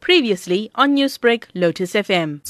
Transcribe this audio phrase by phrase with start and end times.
[0.00, 2.40] Previously on Newsbreak, Lotus FM.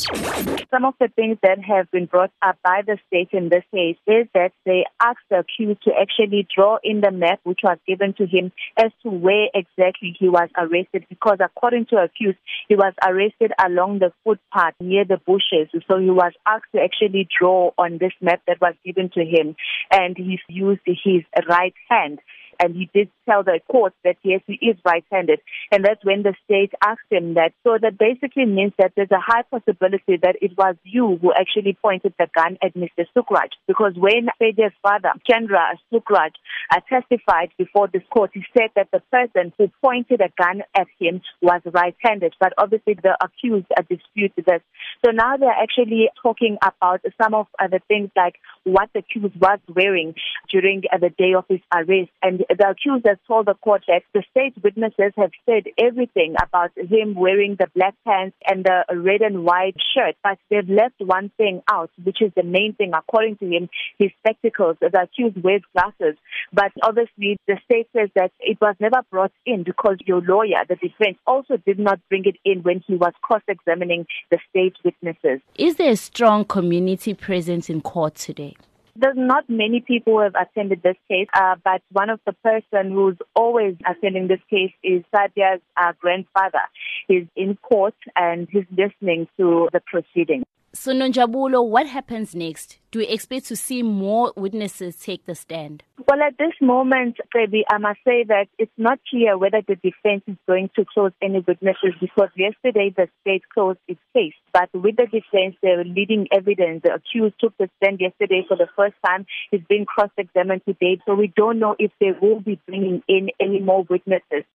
[0.70, 3.96] Some of the things that have been brought up by the state in this case
[4.06, 8.12] is that they asked the accused to actually draw in the map which was given
[8.14, 12.38] to him as to where exactly he was arrested because according to accused,
[12.68, 15.68] he was arrested along the footpath near the bushes.
[15.88, 19.56] So he was asked to actually draw on this map that was given to him
[19.90, 22.20] and he used his right hand
[22.60, 25.40] and he did tell the court that yes, he is right-handed.
[25.70, 27.52] And that's when the state asked him that.
[27.64, 31.76] So that basically means that there's a high possibility that it was you who actually
[31.80, 33.04] pointed the gun at Mr.
[33.16, 33.50] Sukhraj.
[33.66, 36.32] Because when Sadia's father, Chandra Sukhraj,
[36.70, 40.86] uh, testified before this court, he said that the person who pointed a gun at
[40.98, 42.34] him was right-handed.
[42.40, 44.62] But obviously the accused uh, disputed this.
[45.04, 49.36] So now they're actually talking about some of uh, the things like what the accused
[49.40, 50.14] was wearing
[50.50, 52.10] during the day of his arrest.
[52.22, 56.70] And the accused has told the court that the state witnesses have said everything about
[56.76, 61.30] him wearing the black pants and the red and white shirt, but they've left one
[61.36, 63.68] thing out, which is the main thing, according to him,
[63.98, 64.76] his spectacles.
[64.80, 66.16] The accused wears glasses.
[66.52, 70.76] But obviously, the state says that it was never brought in because your lawyer, the
[70.76, 75.40] defense, also did not bring it in when he was cross-examining the state witnesses.
[75.56, 78.56] Is there a strong community presence in court today?
[79.00, 82.90] There's not many people who have attended this case, uh, but one of the person
[82.90, 86.62] who's always attending this case is Sadia's uh, grandfather.
[87.06, 90.44] He's in court and he's listening to the proceedings.
[90.80, 92.78] So, Nonjabulo, what happens next?
[92.92, 95.82] Do we expect to see more witnesses take the stand?
[96.06, 100.22] Well, at this moment, baby, I must say that it's not clear whether the defense
[100.28, 104.32] is going to close any witnesses because yesterday the state closed its case.
[104.52, 108.68] But with the defense, the leading evidence, the accused took the stand yesterday for the
[108.74, 109.26] first time.
[109.50, 110.98] He's being cross-examined today.
[111.04, 114.44] So we don't know if they will be bringing in any more witnesses.